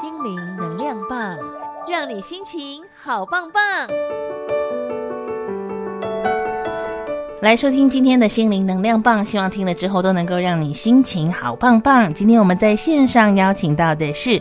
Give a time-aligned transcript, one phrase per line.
[0.00, 1.36] 心灵能量棒，
[1.90, 3.62] 让你心情好棒棒。
[7.40, 12.14] 来收听今天的心灵能量棒，希望听了之后都能够让你心情好棒棒。
[12.14, 14.40] 今天我们在线上邀请到的是，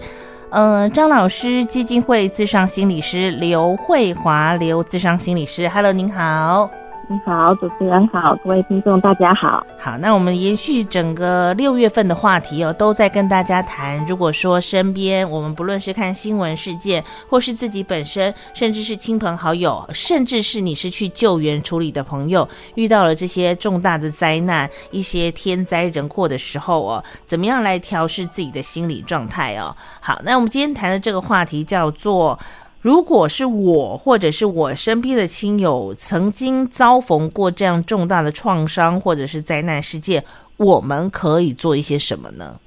[0.51, 6.69] 呃，张老师基金会自商心理师刘慧华，刘自商心理师，Hello，您好。
[7.11, 9.67] 你好，主持人好，各位听众大家好。
[9.77, 14.05] 好，那我们延续整个六月份的话题哦，都在跟大家谈。
[14.05, 29.75] 如果说身边我们不论是看新闻事件，或是自己本身，甚至是亲朋好友，甚至是你是去救援处理的朋友，遇到了这些重大的灾难、一些天灾人祸的时候哦，怎么样来调试自己的心理状态哦？
[29.99, 32.39] 好，那我们今天谈的这个话题叫做。
[32.81, 40.23] 如果是我或者是我身边的亲友曾经遭逢过这样重大的创伤或者是灾难事件，
[40.57, 42.59] 我们可以做一些什么呢？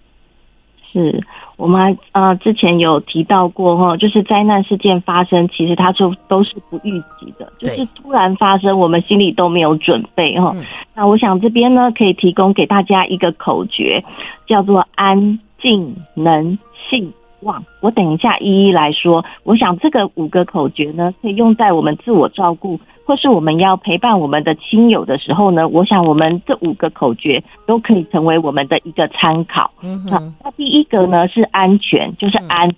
[0.92, 1.20] 是
[1.56, 10.52] 我们呃之前有提到过哈，就是灾难事件发生，其实它就都是不预计的，就是突然发生，我们心里都没有准备哈。
[10.54, 14.04] 嗯、那我想这边呢，可以提供给大家一个口诀，
[14.46, 16.56] 叫做安静能
[16.88, 17.12] 信。
[17.80, 19.24] 我等一下一一来说。
[19.42, 25.68] 我想这个五个口诀呢，可以用在我们自我照顾，或是我们要陪伴我们的亲友的时候呢。
[25.68, 29.70] 我想我们这五个口诀都可以成为我们的一个参考。
[29.82, 32.68] 嗯哼，那第一个呢是安全，就是安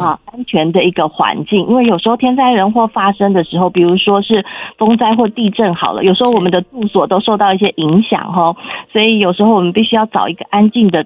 [0.00, 1.66] 啊，安全的一个环境。
[1.66, 4.44] 因为有时候天灾人祸发生的时候，比如说是
[4.78, 8.56] 风灾或地震好了，有时候我们的住所都受到一些影响哈，
[8.92, 11.04] 所以有时候我们必须要找一个安静的。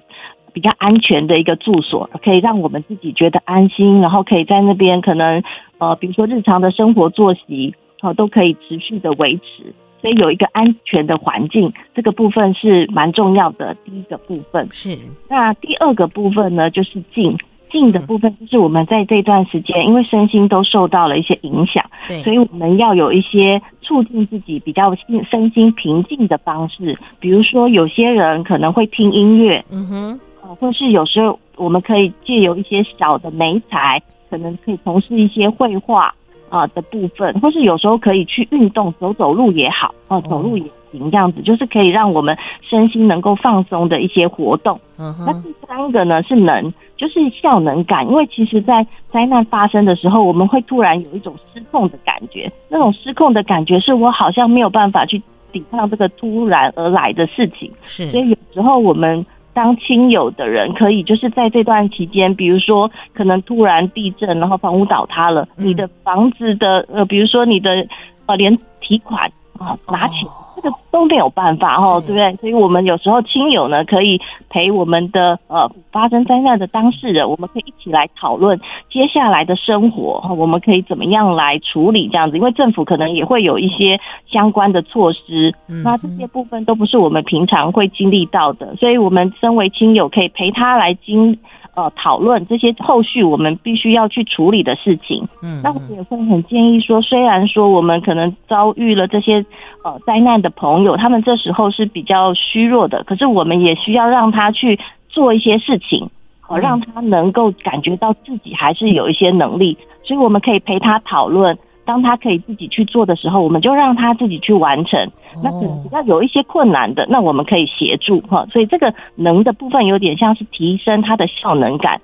[0.53, 5.43] 比较安全的一个住所，可以让我们自己觉得安心，然后可以在那边可能
[5.77, 9.73] 呃，比如说日常的生活作息，好、呃、都可以持续的维持。
[10.01, 13.75] 所以有一个安全的环境，这个部分是蛮重要的。
[13.83, 14.97] 第一个部分是，
[15.29, 17.37] 那第二个部分呢，就是静
[17.69, 30.19] 静的部分，就是我们在这段时间，因为身心都受到了一些影响，对，所以我们要有一些促进自己比较心身心平静的方式，比如说有些人可能会听音乐，嗯哼。
[30.55, 36.13] 或是有时候我们可以借由一些小的媒材，可能可以从事一些绘画
[36.49, 44.79] 啊的部分，或是有时候可以去运动，走走路也好，哦，走路也行，这样子就是可以让我们身心能够放松的一些活动。
[44.97, 55.21] 那第三个呢是能，就是效能感，因为其实在灾难发生的时候，我们会突然有一种失控的感觉，那种失控的感觉是我好像没有办法去
[55.51, 59.25] 抵抗这个突然而来的事情，是，所以有时候我们。
[59.53, 67.85] 当亲友的人可以就是在这段期间，比如说可能突然地震，然后房屋倒塌了，嗯、你的房子的呃，比如说你的
[68.25, 70.27] 呃，连提款啊拿钱。
[70.27, 72.35] 哦这个都没有办法哦，对不对？
[72.37, 78.59] 所以，我们有时候亲友呢，可以陪我们的呃发生灾难的当事人，我们可以一起来讨论
[78.91, 82.37] 接下来的生活，我们可以怎么样来处理这样子？
[82.37, 91.37] 因为政府可能也会有一些相关的措施，那这些部分都不是我们平常会经历到的，所以我们身为亲友，可以陪他来经。
[91.79, 95.25] 呃，讨论这些后续我们必须要去处理的事情。
[95.41, 99.45] 嗯，那我也会很建议说，虽然说我们可能遭遇了这些
[99.85, 106.09] 呃灾难的朋友，他们这时候是比较虚弱的，可是我们也需要让他去做一些事情，
[106.49, 111.57] 呃，让他能够感觉到自己还是有一些能力，所以我们可以陪他讨论。
[111.89, 115.09] 当他可以自己去做的时候，我们就让他自己去完成。
[115.43, 118.45] 那可能比较有一些困难的，那我们可以协助哈。
[118.51, 121.99] 所以这个能的部分有点像是提升他的效能感，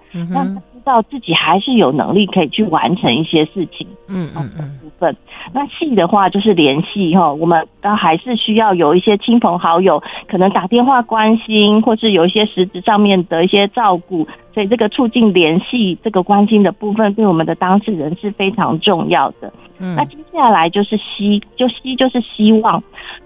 [0.86, 3.86] 道自己还是有能力可以去完成一些事情。
[4.08, 4.80] 嗯嗯嗯。
[4.82, 5.14] 部分，
[5.52, 14.26] 那细的话就是联系哈，我们当还是需要有一些亲朋好友，可能打电话关心，或是有一些实质上面的一些照顾。
[14.54, 19.52] 所以这个促进联系、这个关心的部分，对我们的当事人是非常重要的。
[19.80, 22.82] 嗯，那接下来就是希，就希就是希望。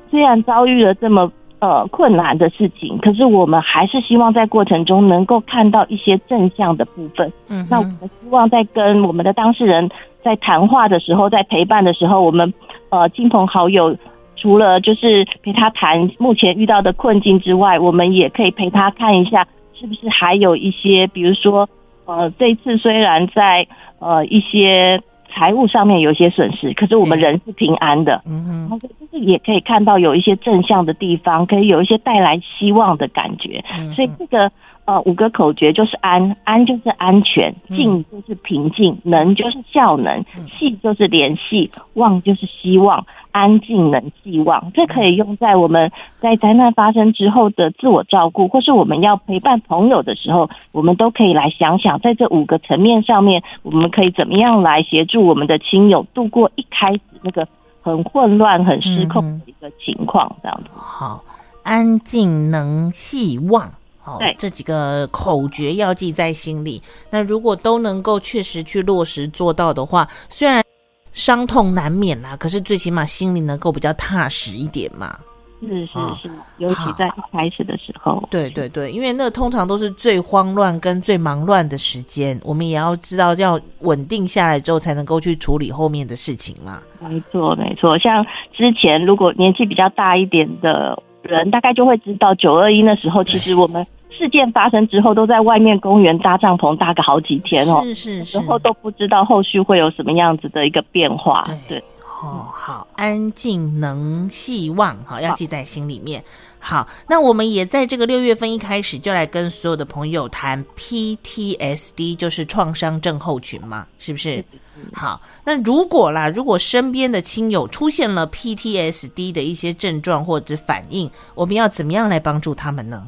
[0.09, 7.31] 虽然遭遇了这么呃困难的事情，可是我们还是希望在过程中能够看到一些正向的部分。
[7.47, 9.89] 嗯，那我们希望在跟我们的当事人
[10.23, 12.53] 在谈话的时候，在陪伴的时候，我们
[12.89, 13.95] 呃亲朋好友
[14.35, 19.45] 除了就是陪他谈目前遇到的困境之外，我们也可以陪他看一下。
[19.79, 21.69] 是不是还有一些，比如说，
[22.03, 23.65] 呃，这次虽然在
[23.99, 25.01] 呃一些
[25.31, 33.63] 财务上面有一些损失，可是我们人是平安的，嗯嗯，就是也可以看到有一些正向的地方，可以有一些带来希望的感觉。
[33.77, 34.51] 嗯、所以这个
[34.85, 40.23] 呃五个口诀就是安，安就是安全，静就是平静，能就是效能，
[40.57, 43.05] 系就是联系，望就是希望。
[43.31, 57.47] 安静能寄望，这可以用在我们在灾难发生之后的自我照顾，或是我们要陪伴朋友的时候，我们都可以来想想，在这五个层面上面，我们可以怎么样来协助我们的亲友度过一开始那个
[57.81, 60.69] 很混乱、很失控的一个情况，这样子。
[60.73, 61.23] 好，
[61.63, 66.81] 安静能细望，好，对，这几个口诀要记在心里。
[67.11, 70.63] 那如果都能够确实去落实做到的话，虽然。
[71.11, 75.17] 伤痛难免啦，可是最起码心里能够比较踏实一点嘛。
[75.61, 76.17] 是是是，哦、
[76.59, 78.23] 尤其在一开始的时候。
[78.31, 86.79] 对对对，因为那通常都是最慌乱跟最忙乱的时间，我们也要知道要稳定下来之后，才能够去处理后面的事情嘛。
[87.01, 93.85] 没错没错，像之前如果年纪比较大一点的人，大概就会知道九二一那时候，其实我们。
[94.09, 101.43] 事件发生之后，都在外面公园搭帐篷搭个好几天哦，是是是，然后都不知道后续会有什么样子的一个变化。
[101.47, 101.83] 对，对
[102.21, 106.21] 哦，好，安静能希望，好，要记在心里面。
[106.61, 114.43] 好，那我们也在这个六月份一开始就来跟所有的朋友谈 PTSD，就是创伤症候群嘛，是不是
[114.91, 123.07] 好，那如果啦，如果身边的亲友出现了 PTSD 的一些症状或者反应，我们要怎么样来帮助他们呢？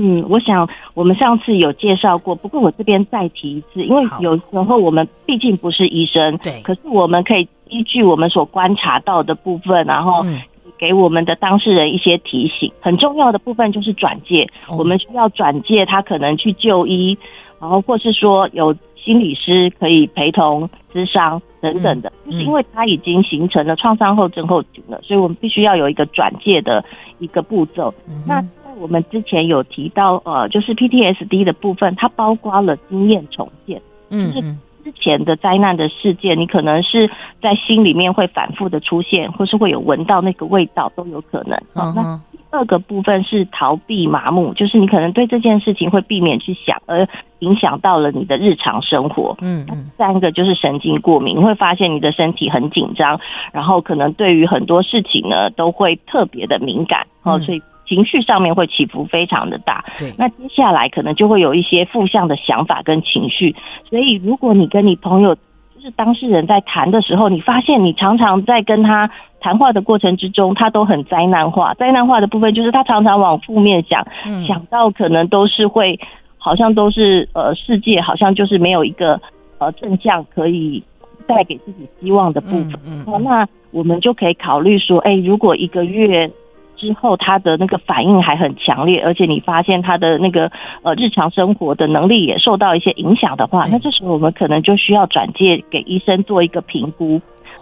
[0.00, 10.24] 嗯，我想我们上次有介绍过，不过我这边再提一次，因为有时候我们毕竟不是医生，对，可是我们可以依据我们所观察到的部分，然后
[10.78, 12.70] 给我们的当事人一些提醒。
[12.80, 17.18] 很重要的部分就是转介，我们需要转介他可能去就医，
[17.60, 26.84] 然后或是说有心理师可以陪同咨商等等的，就是因为他已经形成了创伤后症候群了，所以我们必须要有一个转介的
[27.18, 27.92] 一个步骤。
[28.26, 28.44] 那
[28.78, 33.80] 我们之前有提到，呃，就是 PTSD 的部分，它包括了经验重建，
[34.10, 34.54] 嗯，就是
[34.84, 37.10] 之前的灾难的事件，你可能是
[37.42, 41.58] 在心里面会反复的出现，或是会有闻到那个味道都有可能。
[41.74, 47.06] 好，那第二个部分是逃避麻木，就是你可能对这件事情会避免去想，而
[47.40, 49.36] 影响到了你的日常生活。
[49.42, 49.84] 嗯嗯。
[49.84, 53.20] 第三个就是神经过敏，你会发现你的身体很紧张，
[53.52, 57.60] 然后可能对于很多事情呢都会特别的敏感，哦，所以。
[57.88, 63.56] 情绪上面会起伏非常的大，对，那接下来可能就会有一些负向的想法跟情绪，
[63.88, 75.98] 所以如果你跟你朋友就是当事人在谈的时候，你发现你常常在跟他谈话的过程之中，他都很灾难化，灾难化的部分就是他常常往负面想，嗯、想到可能都是会，
[76.36, 79.18] 好像都是呃世界好像就是没有一个
[79.58, 80.82] 呃正向可以
[81.26, 86.30] 带给自己希望的部分，嗯，嗯，那我们就可以考虑说，哎，如果一个月。
[86.78, 90.50] 之后，他的那个反应还很强烈，而且你发现他的那个
[90.82, 97.20] 呃日常生活的能力也受到一些影响的话，那这时候我们可能就需要转介给医生做一个评估，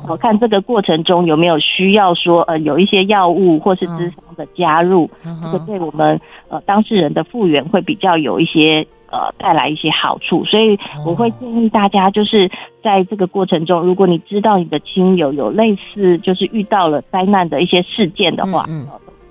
[0.08, 5.10] 我看这个过程中有没有需要说呃有一些药物或是咨商的加入，
[5.42, 12.50] 这个对我们呃当事人的复原会比较有一些呃带来一些好处，所以我会建议大家就是
[12.82, 18.86] 在这个过程中，如果你知道你的亲友有类似就是遇到了灾难的一些事件的话，嗯。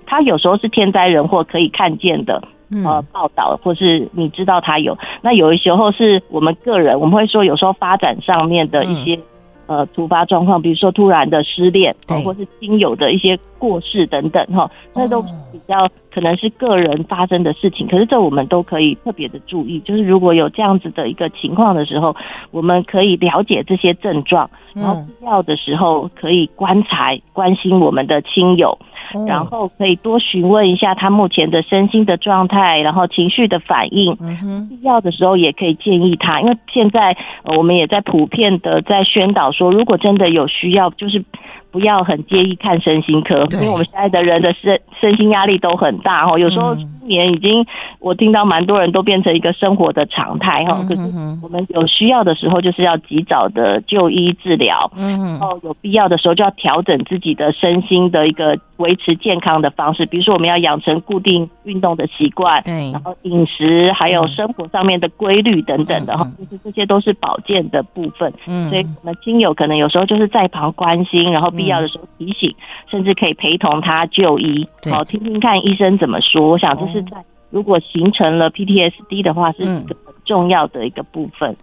[0.06, 2.40] 他有时候是天灾人祸可以看见的，
[2.84, 9.18] 呃，报道或是你知道他有，那有的时候是我们个人，我们会说有时候发展上面的一些
[9.66, 11.94] 呃突发状况，比如说突然的失恋，
[12.24, 22.14] 或是亲友的一些过世等等哈，那都比较可能是个人发生的事情，可是这我们都可以特别的注意，就是如果有这样子的一个情况的时候，
[22.52, 28.78] 我们可以了解这些症状，然后必要的时候可以观察关心我们的亲友。
[29.26, 34.16] 然后可以多询问一下他目前的身心的状态，然后情绪的反应。
[34.20, 37.16] 嗯哼，必要的时候也可以建议他，因为现在
[37.56, 41.24] 我们也在普遍的在宣导说，如果真的有需要，就是。
[41.70, 46.38] 不要很介意看身心科，因为我们现在的人的身身心压力都很大哈。
[46.38, 47.64] 有时候失眠已经，
[48.00, 50.84] 我听到蛮多人都变成一个生活的常态哈。
[50.88, 51.02] 可是
[51.42, 68.32] 我们有需要的时候，就是要及早的就医治疗，然后有必要的时候就要调整自己的身心的一个维持健康的方式，比如说我们要养成固定运动的习惯，对，然后饮食还有生活上面的规律等等的哈，就是这些都是保健的部分。
[68.46, 72.54] 嗯，所以我们亲友可能有时候就是在旁关心，然后必要的时候提醒，
[72.90, 76.50] 甚至可以陪同他就医，好听听看医生怎么说。
[76.50, 81.50] 我想这是在如果形成了 PTSD 的话，是一个很重要的一个部分。
[81.50, 81.56] 嗯，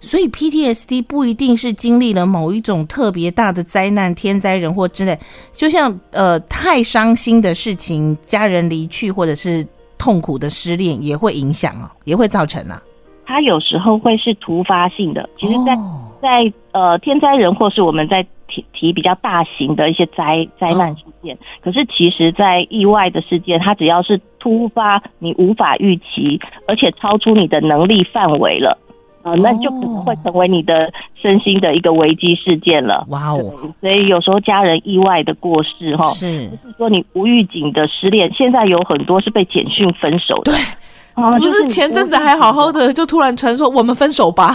[0.00, 5.16] 所以 PTSD 不一定是经历了某一种特别大的灾难、天灾人祸之类，
[5.52, 9.64] 就像呃太伤心的事情，家人离去或者是
[9.98, 12.80] 痛苦的失恋也会影响啊，也会造成啊。
[13.26, 15.82] 它有时候会是突发性的，其实在，在
[16.22, 18.26] 在呃天灾人祸是我们在。
[18.56, 21.36] 提提比较大型的一些灾灾难事件。
[21.62, 28.78] 可是其实，在意外的事件，它只要是突发，你无法预期，而且超出你的能力范围了。
[29.22, 33.04] 啊、呃，那就可能会成为你的身心的一个危机事件了。
[33.08, 33.52] 哇哦！
[33.80, 40.52] 所以有时候家人意外的过世，哈，是，就是说你无预警的失恋，现在有很多是被简讯分手的。
[40.52, 40.54] 对，
[41.14, 44.52] 啊，不是前阵子还好好的，就突然传说我们分手吧。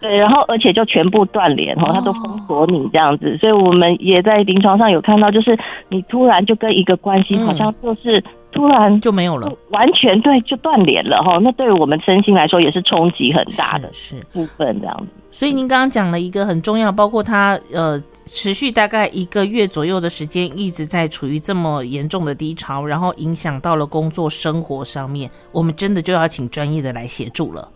[0.00, 3.36] 对，然后而且就全部断联，哈，他都封锁你这样子。
[3.38, 8.22] 所以我们也在临床上有看到，就是你突然就跟一个关系好像就是。
[8.52, 11.38] 突然就没有了，完全对，就断联了哈。
[11.40, 15.06] 那对于我们身心来说也是冲击很大的是部分这样子。
[15.30, 27.68] 所以您刚刚讲了一个很重要，包括他呃持续大概一个月左右的时间，一直在处于这么严重的低潮，然后影响到了工作生活上面，我们真的就要请专业的来协助了。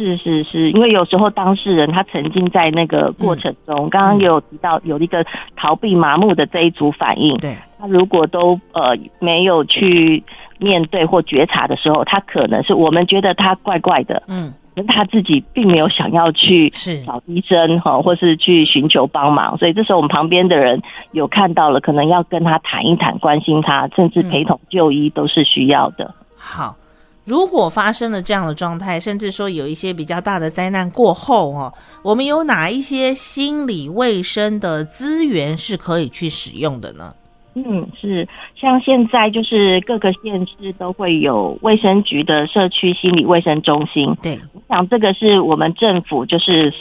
[0.00, 5.22] 是是是，因为有时候当事人他曾经在那个过程中，刚刚也有提到有一个
[5.56, 7.36] 逃避麻木的这一组反应。
[7.36, 10.24] 对，他如果都呃没有去
[10.58, 16.70] 面对或觉察的时候，他可能是我们觉得他怪怪的，嗯，可是他自己并没有想要去
[17.04, 20.80] 找医生哈，或是去寻求帮忙，所以这时候我们旁边的人
[21.12, 26.14] 有看到了，可能要跟他谈一谈，关心他，甚至陪同就医都是需要的。
[26.38, 26.74] 好。
[27.30, 31.72] 如果发生了这样的状态，甚至说有一些比较大的灾难过后哦，
[32.02, 37.14] 我们有哪一些心理卫生的资源是可以去使用的呢？
[37.54, 38.28] 嗯，是
[38.60, 44.12] 像现在就是各个县市都会有卫生局的社区心理卫生中心。
[44.20, 46.72] 对，我想这个是我们政府就是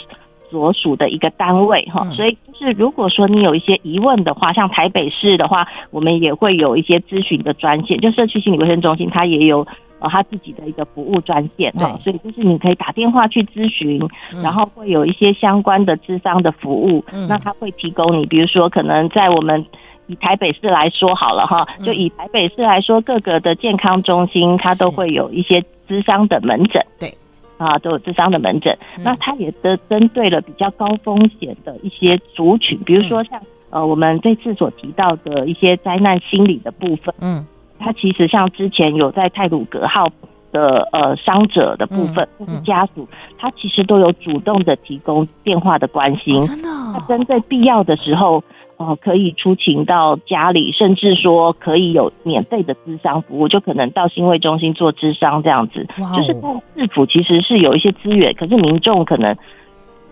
[0.49, 9.67] 所属的一个单位哈，嗯，所以就是如果说你有一些疑问的话，像台北市的话，我们也会有一些咨询的专线，就社区心理卫生中心它也有。
[9.99, 13.99] 呃，他自己的一个服务专线哈，所以就是你可以打电话去咨询，
[14.41, 19.65] 然后会有一些相关的咨商的服务，那他会提供你，比如说可能在我们
[20.07, 27.13] 以台北市来说好了哈，就以台北市来说，各个的健康中心它都会有一些咨商的门诊，对，
[27.57, 37.45] 啊，都有咨商的门诊，那它也的针对了比较高风险的一些族群，比如说像呃我们这次所提到的一些灾难心理的部分，嗯。
[37.79, 40.07] 他其实像之前有在泰鲁格号
[40.51, 43.07] 的呃伤者的部分，或是家属，
[43.37, 48.43] 他其实都有主动的提供电话的关心，真的，他针对必要的时候，
[48.77, 59.35] 呃，可以出勤到家里，甚至说可以有免费的咨商服务，就可能到新卫中心做咨商这样子，就是在市府其实是有一些资源，可是民众可能。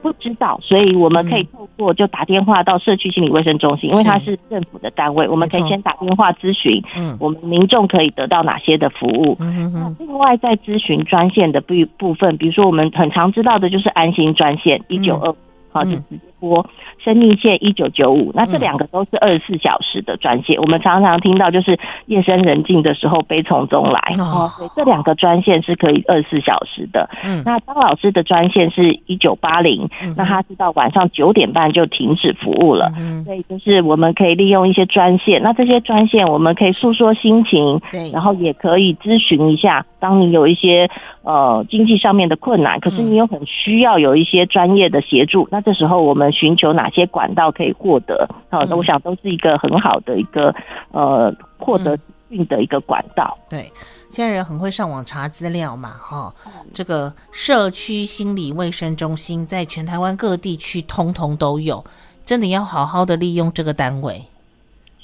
[0.01, 4.38] 不知道，所以我们可以透过就打电话到社区心理卫生中心，因为它是。
[4.50, 9.36] 政府的单位，我们可以先打电话咨询，嗯，我们民众可以得到哪些的服务。
[9.42, 15.36] 嗯哼，另外在咨询专线的部部分，比如说我们很常知道的就是安心专线一九二五，
[15.70, 16.65] 好，就直接拨。
[17.03, 20.58] 生命线一九九五，那这两个都是二十四小时的专线。
[20.58, 24.48] 嗯、我们常常听到，就是夜深人静的时候，悲从中来哦。
[24.50, 27.10] 所以这两个专线是可以二十四小时的。
[27.24, 32.91] 嗯，那张老师的专线是一九八零，那他是到晚上九点半就停止服务了。
[32.98, 40.89] 嗯，所以就是我们可以利用一些专线，那这些专线我们可以诉说心情，对，然后也可以咨询一下，当你有一些
[41.24, 47.05] 呃经济上面的困难，可是你又很需要有一些专业的协助，那这时候我们寻求哪些？
[47.07, 50.53] 管道可以获得，好，那我想都是一个很好的一个
[50.91, 53.36] 呃获得资讯的一个管道。
[53.50, 53.72] 对，
[54.12, 56.34] 现在人很会上网查资料嘛，哈，
[56.74, 61.84] 这个社区心理卫生中心在全台湾各地区通通都有，
[62.25, 64.22] 真的要好好的利用这个单位。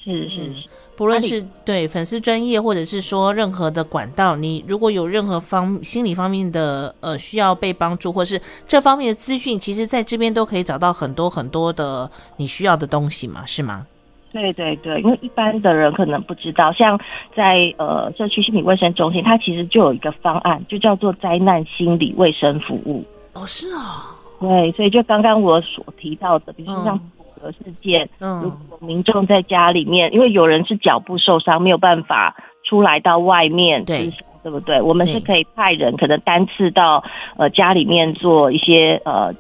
[0.04, 0.70] 是是是。
[0.96, 13.88] 不论是对粉丝专业，或者是说任何的管道，你如果有任何方心理方面的呃需要被帮助，或是这方面的资讯，其实在这边都可以找到很多很多的你需要的东西嘛，是吗？
[14.32, 17.00] 对对对，因为一般的人可能不知道，像
[17.36, 23.04] 在呃社区心理卫生中心，它其实就有一个方案，就叫做灾难心理卫生服务。
[23.34, 27.00] 哦，是啊，对，所以就刚刚我所提到的，比如说像。
[27.44, 34.82] 的事件，嗯，如果民众在家里面，因为有人是脚部受伤，没有办法出来到外面，对，对不对？
[34.82, 37.04] 我们是可以派人，可能单次到
[37.38, 39.32] 呃家里面做一些呃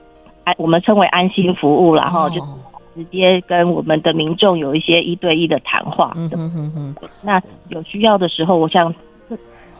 [0.43, 2.39] 安，我们称为安心服务，然后就
[2.93, 6.11] 直接跟我们的民众有一些一对一的谈话。
[6.15, 6.95] 嗯哼哼哼。
[7.23, 8.93] 那有需要的时候，我想。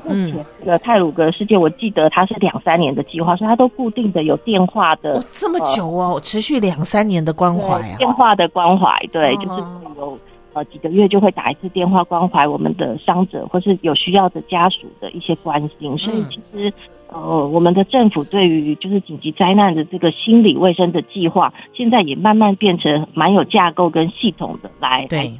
[0.07, 9.61] 嗯，这个泰鲁格世界，我记得它是两三年的计划，所以它都固定的有电话的，这么久哦，持续两三年的关怀啊，电话的关怀，对，就是
[9.97, 10.17] 有
[10.53, 16.73] 呃几个月就会打一次电话关怀我们的伤者或是有需要的家属的一些关心，所以其实。
[17.15, 25.31] 呃，我们的政府对于就是紧急灾难的这个心理卫生的计划，现在也慢慢变成蛮有架构跟系统的来对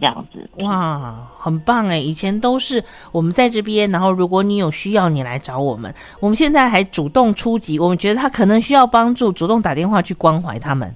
[0.00, 0.48] 这样子。
[0.64, 1.98] 哇，很棒哎！
[1.98, 5.92] 以前都是我们在这边，然后如果你有需要，你来找我们。
[6.20, 10.94] 我们现在还主动出击，我们觉得他可能需要帮助，主动打电话去关怀他们。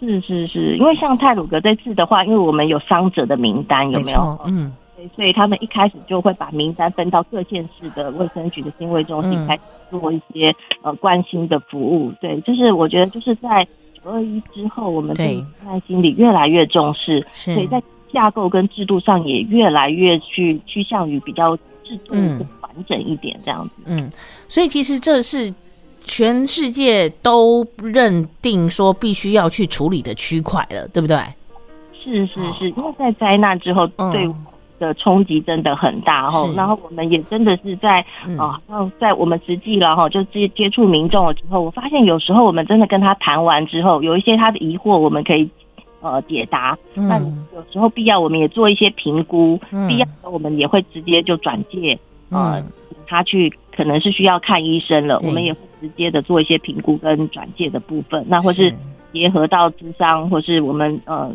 [0.00, 4.40] 是是是，因为像泰鲁格这次的话，因为我们有伤者的名单，有没有？
[4.46, 4.72] 嗯。
[5.14, 10.52] 所以他们一开始就会把名单分到各县市的卫生局的心卫中心，开始做一些
[10.82, 12.10] 呃关心的服务。
[12.20, 13.64] 对，就是我觉得就是在
[13.94, 17.80] 九二一之后，我们对灾难心理越来越重视，所以在
[18.12, 22.14] 架构跟制度上也越来越去趋向于比较制度
[22.60, 23.84] 完整一点这样子。
[23.86, 24.10] 嗯，
[24.48, 25.52] 所以其实这是
[26.04, 31.16] 全世界都认定说必须要去处理的区块了，对不对？
[32.02, 34.32] 是是是，因为在灾难之后对。
[34.78, 38.04] 的冲击真的很大哈，然后我们也真的是在
[38.38, 45.48] 啊，然在我们实际了哈，就接接触民众了之后，我发现有时候我们真的跟他谈完之后，有一些他的疑惑，我们可以
[46.00, 46.76] 呃解答。
[46.94, 51.98] 那有时候必要，我们也做一些评估，必要的我们也会直接就转介
[52.30, 52.62] 呃
[53.06, 58.74] 他去，可能是需要看医生了，我们也会直接的做一些评估跟转介的部分，那或是
[59.12, 61.32] 结合到智商，或是我们呃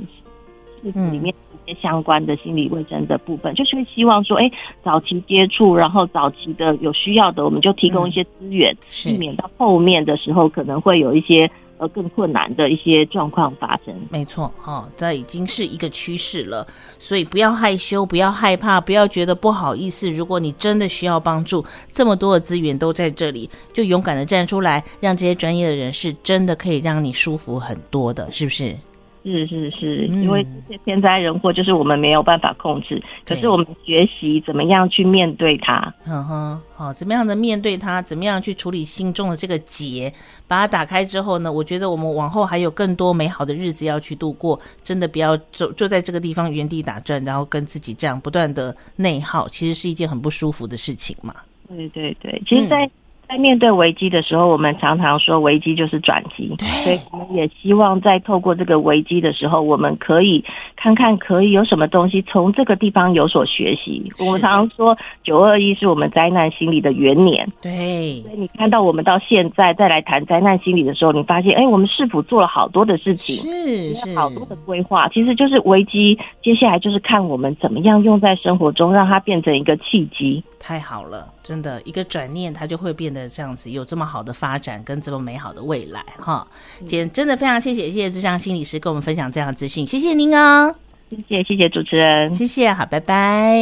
[0.81, 1.79] 事里面一些。
[1.81, 4.53] 相关的心理卫生的部分，就是会希望说，哎、欸，
[4.83, 8.75] 早期接触，然后早期的有需要的，我们就提供一些资源，
[9.05, 11.49] 避免到后面的时候可能会有一些
[11.81, 13.93] 呃更困难的一些状况发生。
[14.11, 16.65] 没错，哦，这已经是一个趋势了，
[16.99, 20.07] 所以不要害羞，不要害怕，不要觉得不好意思。
[20.09, 28.77] 如果你真的需要帮助，这么多的资源都在这里，就勇敢的站出来，让这些专业的人士真的可以让你舒服很多的，是不是？
[29.23, 35.93] 是是是，因为这些天灾人祸就是我们没有办法控制，嗯、可是我们学习怎么样去面对它。
[36.07, 38.01] 嗯哼，好，怎么样的面对它？
[38.01, 40.11] 怎么样去处理心中的这个结？
[40.47, 41.51] 把它打开之后呢？
[41.51, 44.59] 我觉得我们往后还有更多美好的日子要去度过。
[44.83, 51.35] 真的不要就就在这个地方原地打转，然后跟自己这样不断的内耗，其实是一件很不舒服的事情嘛。
[51.67, 52.91] 对对对，其实，在、嗯。
[53.31, 60.43] 在面对危机的时候，我们常常说危机就是转机，所以我们也希望在透过这个危机的时候，我们可以
[60.75, 64.03] 看看可以有什么东西从这个地方有所学习。
[64.19, 74.13] 我们常常说九二一是我们灾难心理的元年，对，所以你看到我们到现在再来谈灾难心理的时候，你发现哎，我们是否做了好多的事情，是是。
[74.13, 80.43] 好多的规划，其实就是危机，接下来就是看我们怎么样用在生活中，让它变成一个契机。
[80.59, 86.47] 太好了，真的一个转念，它就会变得这样子，有这么好的发展跟这么美好的未来哈。
[86.79, 90.75] 今天真的非常谢谢谢谢智商心理师跟我们分享这样的资讯，谢谢您哦，
[91.09, 93.57] 谢谢谢谢主持人，谢谢，好，拜拜。